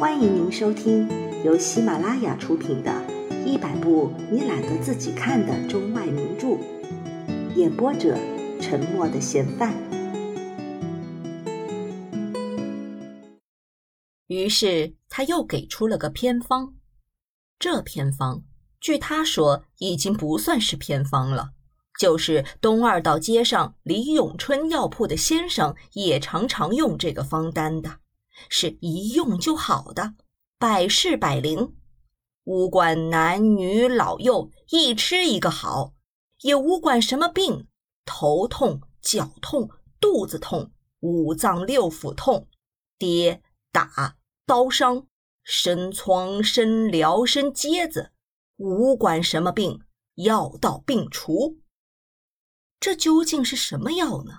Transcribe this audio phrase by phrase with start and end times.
[0.00, 1.06] 欢迎您收听
[1.44, 2.90] 由喜马拉雅出品的
[3.44, 6.46] 《一百部你懒得自己看的中外名著》，
[7.54, 8.16] 演播者：
[8.62, 9.74] 沉默的嫌犯。
[14.28, 16.72] 于是他又给出了个偏方，
[17.58, 18.42] 这偏方
[18.80, 21.50] 据他说已经不算是偏方了，
[21.98, 27.98] 就是东二道街上李永春药铺的先生也常常用这个方单的。
[28.48, 30.14] 是一用就好的，
[30.58, 31.76] 百试百灵，
[32.44, 35.94] 无管男女老幼，一吃一个好，
[36.40, 37.68] 也无管什么病，
[38.04, 39.68] 头痛、脚痛、
[40.00, 42.48] 肚子痛、五脏六腑痛、
[42.98, 45.06] 跌打、刀伤、
[45.42, 48.12] 生疮、生疗、生疖子，
[48.56, 49.80] 无管什么病，
[50.14, 51.58] 药到病除。
[52.80, 54.32] 这究竟是什么药呢？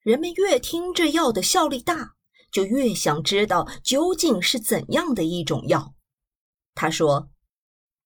[0.00, 2.14] 人们越听这药的效力大。
[2.52, 5.94] 就越想知道究竟是怎样的一种药。
[6.74, 7.30] 他说：“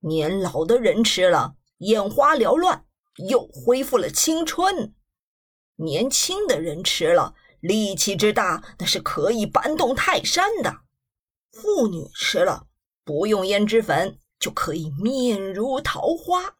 [0.00, 2.86] 年老的人吃了，眼花缭乱，
[3.28, 4.92] 又恢复了青春；
[5.74, 10.70] 年轻的人吃了，力气之大，那是可以搬动泰山的；
[11.50, 12.68] 妇女吃了，
[13.04, 16.54] 不用胭脂粉就可以面如桃花；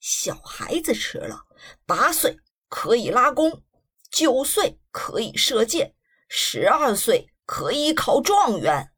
[0.00, 1.44] 小孩子吃了，
[1.86, 3.62] 八岁可以拉弓，
[4.10, 5.94] 九岁可以射箭。”
[6.36, 8.90] 十二岁可以考状元。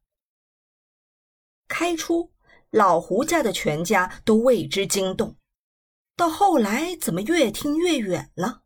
[1.67, 2.31] 开初，
[2.71, 5.35] 老胡家的全家都为之惊动。
[6.15, 8.63] 到后来，怎么越听越远了？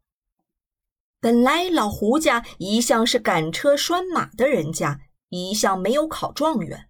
[1.19, 6.87] 本来老胡家一向是赶车拴马的人家，一向没有考状元。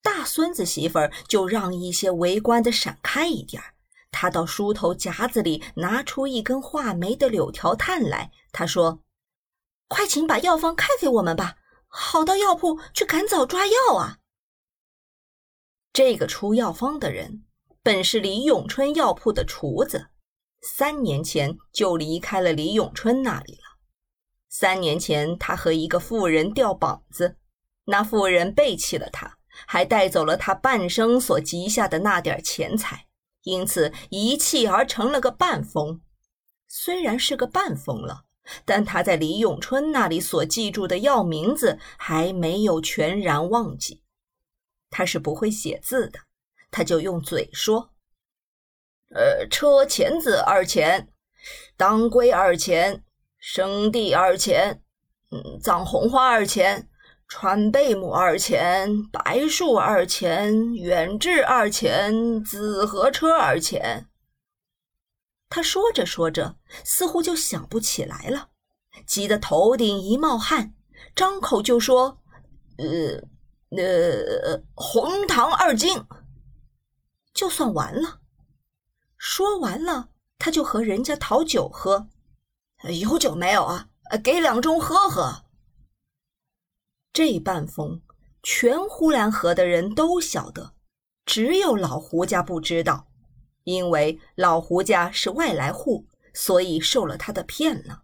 [0.00, 3.74] 大孙子媳妇儿就让一些围观的闪开一点儿。
[4.12, 9.02] 他到梳头夹子里拿出一根画眉的柳条炭来，他说。
[9.88, 11.56] 快请把药方开给我们吧，
[11.88, 14.18] 好到药铺去赶早抓药啊！
[15.92, 17.44] 这个出药方的人
[17.82, 20.10] 本是李永春药铺的厨子，
[20.60, 23.78] 三年前就离开了李永春那里了。
[24.50, 27.38] 三年前，他和一个妇人掉膀子，
[27.86, 33.06] 那妇人背弃了他，还带走了他半生所积下的那点钱财，
[33.42, 36.02] 因此一气而成了个半疯。
[36.68, 38.26] 虽然是个半疯了。
[38.64, 44.02] 但他在李永春那里所记住的药名字还没有全然忘记。
[44.90, 46.18] 他是不会写字的，
[46.70, 47.90] 他就用嘴说
[49.14, 51.08] ：“呃，车前子二钱，
[51.76, 53.04] 当归二钱，
[53.38, 54.82] 生地二钱，
[55.30, 56.88] 嗯，藏红花二钱，
[57.28, 64.06] 川贝母二钱，白术二钱，远志二钱，紫河车二钱。”
[65.48, 68.50] 他说着说着，似乎就想不起来了，
[69.06, 70.74] 急得头顶一冒汗，
[71.16, 72.20] 张口就说
[72.78, 73.22] ：“呃，
[73.76, 76.04] 呃，红糖二斤。”
[77.32, 78.20] 就算完了。
[79.16, 82.08] 说完了，他就和人家讨酒喝
[83.00, 83.88] ：“有酒没有啊？
[84.22, 85.44] 给两盅喝喝。”
[87.12, 88.02] 这半封，
[88.42, 90.74] 全呼兰河的人都晓得，
[91.24, 93.07] 只有老胡家不知道。
[93.68, 98.02] 因为老胡家是外来户，所以受了他的骗了。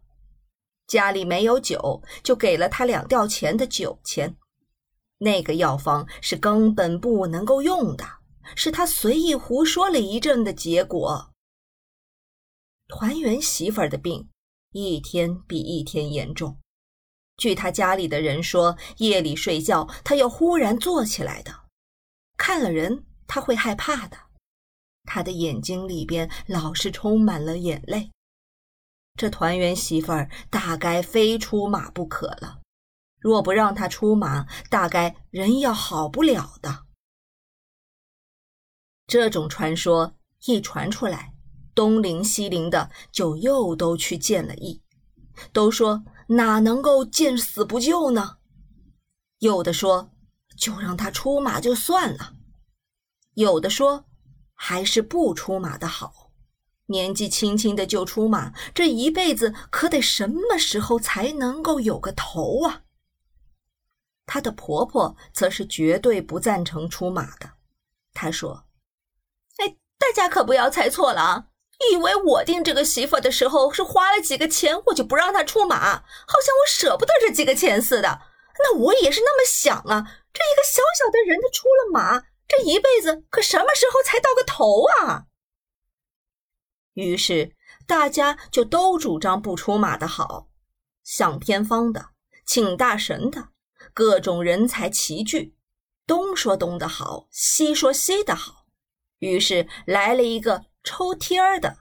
[0.87, 4.37] 家里没有酒，就给了他两吊钱的酒钱。
[5.17, 8.05] 那个药方是根本不能够用的，
[8.55, 11.33] 是他随意胡说了一阵的结果。
[12.87, 14.29] 团圆媳妇儿的病
[14.73, 16.59] 一天比一天严重，
[17.39, 21.51] 据他家里的人说，夜里睡觉他要忽然坐起来的，
[22.37, 24.19] 看了人他会害怕的。
[25.05, 28.11] 他的眼睛里边老是充满了眼泪，
[29.15, 32.61] 这团圆媳妇儿大概非出马不可了。
[33.21, 36.87] 若不让他出马，大概人要好不了的。
[39.07, 40.17] 这种传说
[40.47, 41.35] 一传出来，
[41.75, 44.83] 东邻西邻的就又都去见了医，
[45.53, 48.39] 都说哪能够见死不救呢？
[49.39, 50.11] 有的说
[50.57, 52.35] 就让他出马就算了，
[53.35, 54.07] 有的说。
[54.55, 56.31] 还是不出马的好，
[56.87, 62.83] 年纪轻轻的就出马，这一辈子可得什么时候才能够有个头啊？
[64.27, 67.51] 她的婆婆则是绝对不赞成出马的。
[68.15, 68.65] 她说
[69.59, 71.47] ：“哎，大家可不要猜错了啊！
[71.93, 78.21] 以为我定这个媳妇的时候是花了几个钱，我就不让她出马，好像我舍不得这几个钱似的。
[78.59, 80.07] 那我也是那么想啊！
[80.33, 85.27] 这一个小小的人，他出了马。”这一辈子可什么时候才到个头啊？
[86.93, 87.57] 于是
[87.87, 90.49] 大家就都主张不出马的好，
[91.03, 92.11] 想偏方的，
[92.47, 93.49] 请大神的，
[93.93, 95.57] 各种人才齐聚。
[96.07, 98.67] 东说东的好，西说西的好，
[99.19, 101.79] 于是来了一个抽贴儿的。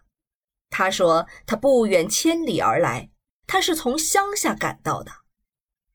[0.69, 3.12] 他说他不远千里而来，
[3.45, 5.12] 他是从乡下赶到的。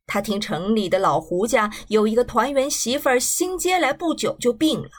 [0.08, 4.90] 他听城里的老胡家有一个团圆媳妇儿新接来不久就病了，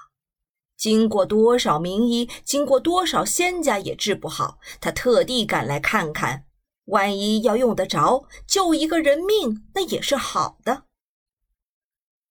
[0.77, 6.45] 经过多少名医，经过多少仙家也治不好，他特地赶来看看。
[6.85, 10.85] 万一要用得着，救一个人命，那也是好的。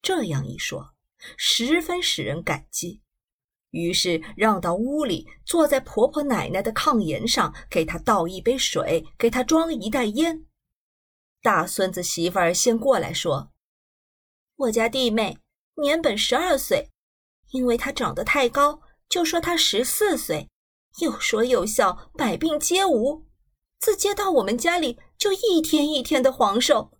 [0.00, 0.94] 这样一说，
[1.36, 3.02] 十分使人感激。
[3.70, 10.46] 于是让到屋里，坐在婆婆奶奶的炕沿上，给她倒一杯水，给她装一袋烟。
[11.42, 13.50] 大孙子媳妇儿先过来说
[14.56, 15.38] ：“我家弟妹
[15.82, 16.90] 年本十二岁，
[17.52, 20.48] 因为她长得太高，就说她十四岁。
[21.00, 23.24] 有说有笑，百病皆无。
[23.78, 26.90] 自接到我们家里，就一天一天的黄瘦，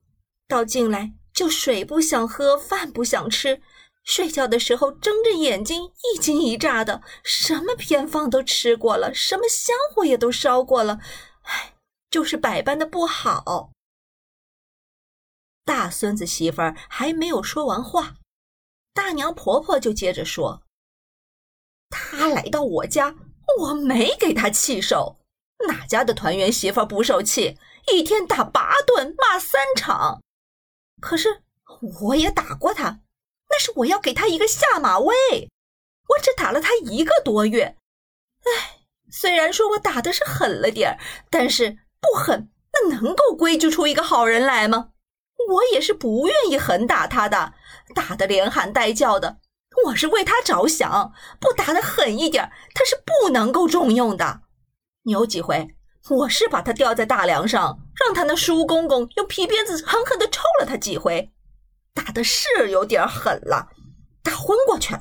[0.46, 3.60] 到进来就水不想喝，饭不想吃。”
[4.04, 10.98] 睡觉的时候睁着眼睛一惊一乍的，什么偏方都吃过了，什么香火也都烧过了，
[11.42, 11.74] 唉，
[12.08, 13.72] 就是百般的不好。
[15.68, 18.14] 大孙子媳妇儿还没有说完话，
[18.94, 20.62] 大娘婆婆就接着说
[21.90, 23.14] ：“他来到我家，
[23.58, 25.18] 我没给他气受，
[25.68, 27.58] 哪家的团圆媳妇不受气？
[27.92, 30.22] 一天打八顿，骂三场。
[31.02, 31.42] 可是
[32.00, 33.00] 我也打过他。”
[33.50, 35.14] 那是我要给他一个下马威，
[36.08, 37.76] 我只打了他一个多月。
[38.44, 38.80] 唉，
[39.10, 40.98] 虽然说我打的是狠了点儿，
[41.28, 44.92] 但是不狠，那能够规矩出一个好人来吗？
[45.48, 47.54] 我也是不愿意狠打他的，
[47.94, 49.38] 打得连喊带叫的。
[49.84, 54.42] 我是为他着想，不打的狠一点，他是不能够重用的。
[55.04, 55.74] 有几回，
[56.10, 61.32] 我是把他吊在大梁上，让他那叔公公用皮鞭子狠狠的抽了他几回。
[61.94, 63.68] 打的是有点狠了，
[64.22, 65.00] 打昏过去了。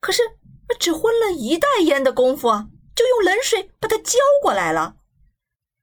[0.00, 0.22] 可是
[0.78, 2.48] 只昏了一袋烟的功夫，
[2.94, 4.96] 就用冷水把他浇过来了。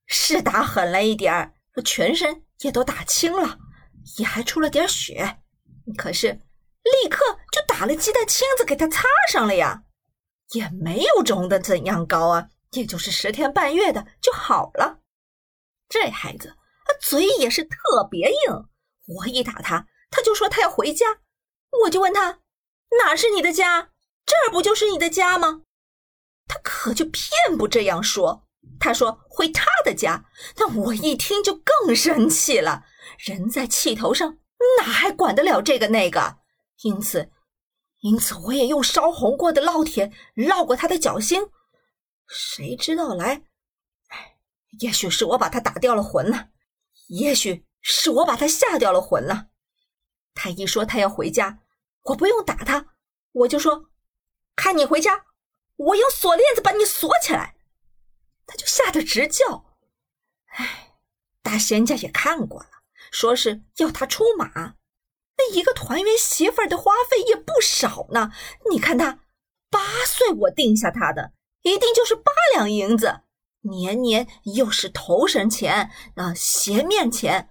[0.05, 1.53] 是打狠了一点，
[1.83, 3.57] 全身也都打青了，
[4.17, 5.39] 也还出了点血。
[5.97, 6.27] 可是
[6.83, 9.83] 立刻就打了鸡蛋清子给他擦上了呀，
[10.53, 14.99] 也没有肿的怎样高啊，也就是十天半月的就好了。
[15.89, 16.55] 这孩子
[17.01, 18.67] 嘴也是特别硬，
[19.07, 19.87] 我一打他。
[20.09, 21.19] 他就说他要回家，
[21.83, 22.39] 我就问他
[22.99, 23.89] 哪是你的家？
[24.25, 25.63] 这儿不就是你的家吗？
[26.47, 28.47] 他可就偏不这样说。
[28.79, 30.25] 他说回他的家，
[30.57, 32.85] 那我一听就更生气了。
[33.17, 34.37] 人在气头上，
[34.79, 36.37] 哪还管得了这个那个？
[36.83, 37.31] 因此，
[37.99, 41.41] 因此我也用烧红过的烙铁烙过他的脚心。
[42.27, 43.43] 谁知道来？
[44.07, 44.37] 哎，
[44.79, 46.49] 也许是我把他打掉了魂呢，
[47.09, 49.47] 也许是我把他吓掉了魂了。
[50.33, 51.59] 他一说他要回家，
[52.03, 52.95] 我不用打他，
[53.33, 53.89] 我就说
[54.55, 55.25] 看你回家，
[55.75, 57.55] 我用锁链子把你锁起来。
[58.47, 59.65] 他就吓得直叫。
[60.55, 60.95] 哎，
[61.41, 62.65] 大仙家也看过，
[63.11, 64.49] 说是要他出马，
[65.37, 68.31] 那一个团圆媳妇儿的花费也不少呢。
[68.71, 69.19] 你看他
[69.69, 73.21] 八岁我定下他的，一定就是八两银子，
[73.61, 77.49] 年年又是头神钱啊，鞋面钱。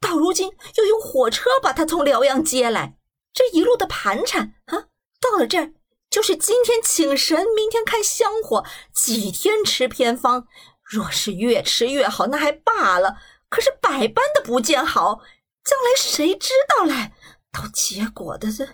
[0.00, 2.96] 到如今又用火车把他从辽阳接来，
[3.34, 4.86] 这一路的盘缠啊，
[5.20, 5.74] 到了这儿
[6.08, 8.64] 就是今天请神，明天看香火，
[8.94, 10.46] 几天吃偏方。
[10.82, 13.16] 若是越吃越好，那还罢了；
[13.50, 15.20] 可是百般的不见好，
[15.62, 17.12] 将来谁知道嘞？
[17.52, 18.66] 到结果的这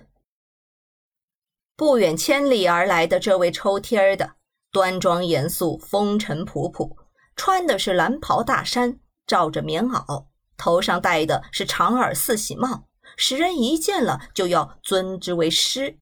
[1.75, 4.37] 不远千里而来的这位抽贴儿的，
[4.71, 6.95] 端庄严肃，风尘仆仆，
[7.35, 10.27] 穿的是蓝袍大衫，罩着棉袄。
[10.59, 15.99] 头上戴的是长耳四喜帽，使人一见了就要尊之为师。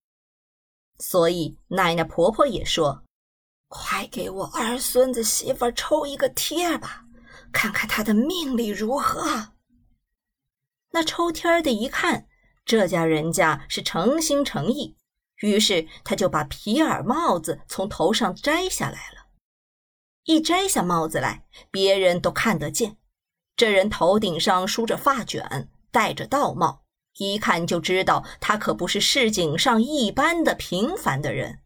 [0.99, 3.05] 所以奶奶婆婆也说
[3.67, 7.04] ：“快给我儿孙子媳妇抽一个贴吧，
[7.55, 9.55] 看看他的命力如何。”
[10.93, 12.27] 那抽贴的一看，
[12.67, 14.97] 这家人家是诚心诚意，
[15.41, 19.29] 于是他就把皮耳帽子从头上摘下来了。
[20.25, 22.97] 一摘下帽子来，别人都看得见。
[23.57, 26.85] 这人头顶上梳着发卷，戴着道帽，
[27.19, 31.61] 一看就知道他可不是市井上一般的平凡的人。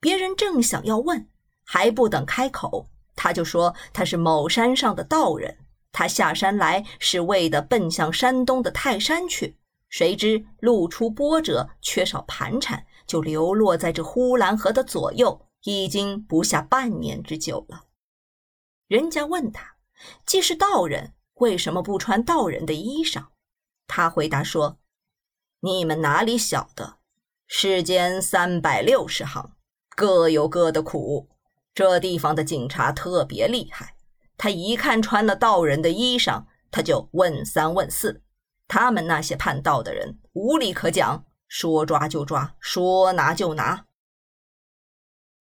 [0.00, 1.28] 别人正想要问，
[1.64, 5.58] 还不等开口，他就说他是某山上的道人，
[5.92, 9.56] 他下山来是为的奔向山东的泰山去，
[9.88, 17.84] 谁知路出波折，缺少盘缠，就流落在这呼兰河的左右，已经不下半年之久了。
[18.88, 19.74] 人家问他。
[20.26, 23.26] 既是道人，为什么不穿道人的衣裳？
[23.86, 24.78] 他回答说
[25.62, 26.98] ：“你们哪里晓得？
[27.46, 29.52] 世间三百六十行，
[29.96, 31.30] 各有各的苦。
[31.74, 33.96] 这地方的警察特别厉害，
[34.36, 38.22] 他一看穿了道人的衣裳，他就问三问四。
[38.68, 43.86] 他们那些叛道的人无理可讲，说抓就抓，说拿就拿。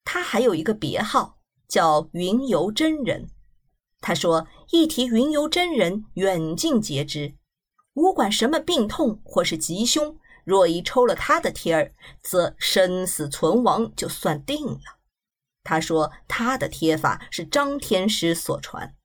[0.04, 3.30] 他还有一个别号，叫云游真人。
[4.00, 7.36] 他说，一提云游真人，远近皆知。
[7.94, 15.01] 无管什么病痛或是吉凶，若一抽了他的贴儿，则生死存亡就算定了。
[15.64, 18.96] 他说他的贴法是张天师所传。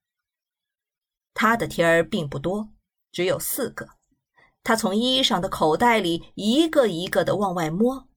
[1.34, 2.70] 他的贴儿并不多，
[3.12, 3.88] 只有四个。
[4.62, 8.08] 他从衣裳的口袋里一个一个的往外摸，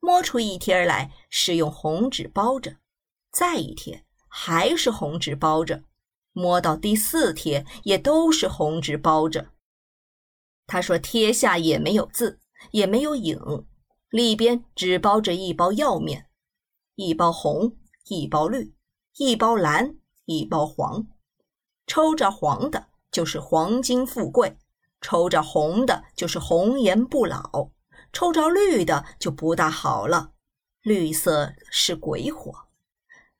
[0.00, 2.76] 摸出一贴来是用红纸包着，
[3.32, 5.82] 再一贴还是红纸包着，
[6.32, 9.50] 摸到第四贴也都是红纸包着。
[10.66, 12.38] 他说：“贴下也没有字，
[12.72, 13.66] 也没有影，
[14.10, 16.27] 里边只包着一包药面，
[16.98, 17.76] 一包红，
[18.08, 18.74] 一包绿，
[19.18, 21.06] 一包蓝，一包黄。
[21.86, 24.56] 抽着黄的，就是黄金富贵；
[25.00, 27.70] 抽着红的，就是红颜不老；
[28.12, 30.32] 抽着绿的，就不大好了，
[30.82, 32.66] 绿色是鬼火；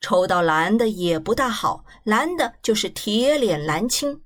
[0.01, 4.23] 抽到蓝的也不大好，蓝的就是铁脸蓝青。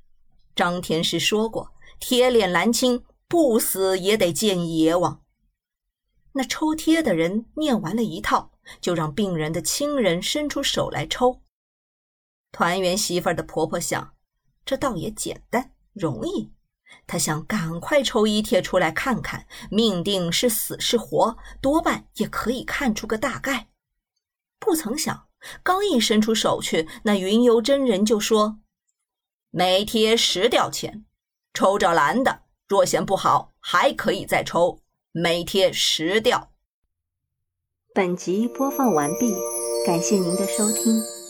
[0.55, 5.23] 张天师说过。”铁脸蓝青不死也得见阎王。
[6.33, 11.43] 那抽贴的人念完了一套，就让病人的亲人伸出手来抽。
[12.51, 14.15] 团圆媳妇的婆婆想，
[14.65, 16.53] 这倒也简单容易。
[17.07, 23.69] 她想赶快抽一贴出来看看，命定是死是活，多半也可以看出个大概。
[24.59, 25.29] 不曾想，
[25.63, 28.61] 刚一伸出手去，那云游真人就说
[29.51, 31.05] ：“每贴十吊钱。”
[31.55, 34.81] 抽着蓝的，若嫌不好，还可以再抽，
[35.13, 36.52] 每贴十吊。
[37.95, 39.35] 本集播放完毕，
[39.85, 41.22] 感谢您的收听。